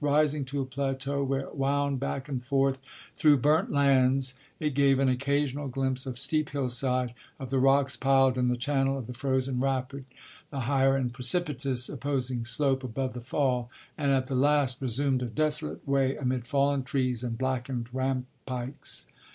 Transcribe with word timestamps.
Rising 0.03 0.45
to 0.45 0.61
a 0.61 0.65
plateau 0.65 1.23
where 1.23 1.41
it 1.41 1.53
wound 1.55 1.99
back 1.99 2.27
and 2.27 2.43
forth 2.43 2.81
through 3.15 3.37
burnt 3.37 3.71
lands 3.71 4.33
it 4.59 4.73
gave 4.73 4.97
an 4.97 5.07
occasional 5.07 5.67
glimpse 5.67 6.07
of 6.07 6.17
steep 6.17 6.49
hillside, 6.49 7.13
of 7.39 7.51
the 7.51 7.59
rocks 7.59 7.95
piled 7.95 8.35
in 8.35 8.47
the 8.47 8.57
channel 8.57 8.97
of 8.97 9.05
the 9.05 9.13
frozen 9.13 9.59
rapid, 9.59 10.05
the 10.49 10.61
higher 10.61 10.95
and 10.97 11.13
precipitous 11.13 11.87
opposing 11.87 12.45
slope 12.45 12.83
above 12.83 13.13
the 13.13 13.21
fall, 13.21 13.69
and 13.95 14.09
at 14.09 14.25
the 14.25 14.33
last 14.33 14.81
resumed 14.81 15.21
a 15.21 15.25
desolate 15.25 15.87
way 15.87 16.15
amid 16.17 16.47
fallen 16.47 16.81
trees 16.81 17.23
and 17.23 17.37
blackened 17.37 17.87
rampikes. 17.93 19.05